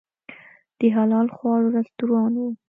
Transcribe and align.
د 0.79 0.81
حلال 0.95 1.27
خواړو 1.35 1.67
رستورانت 1.77 2.35
و. 2.39 2.45